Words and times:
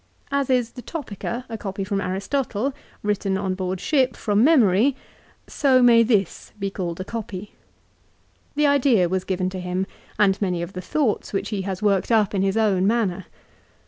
As 0.31 0.49
is 0.49 0.71
the 0.71 0.81
"Topica" 0.81 1.45
a 1.47 1.59
copy 1.59 1.83
from 1.83 2.01
Aristotle, 2.01 2.73
written 3.03 3.37
on 3.37 3.53
board 3.53 3.79
ship 3.79 4.15
from 4.15 4.43
memory, 4.43 4.95
so 5.45 5.83
may 5.83 6.01
this 6.01 6.53
be 6.57 6.71
called 6.71 6.99
a 6.99 7.03
copy. 7.03 7.53
The 8.55 8.65
idea 8.65 9.07
was 9.07 9.23
given 9.23 9.51
to 9.51 9.59
him, 9.59 9.85
and 10.17 10.41
many 10.41 10.63
of 10.63 10.73
the 10.73 10.81
thoughts 10.81 11.33
which 11.33 11.49
he 11.49 11.61
has 11.69 11.83
worked 11.83 12.11
up 12.11 12.31
CICERO'S 12.31 12.33
MORAL 12.33 12.33
ESSAYS. 12.33 12.33
377 12.33 12.37
in 12.37 12.43
Ins 12.47 12.57
own 12.87 12.87
manner. 12.87 13.25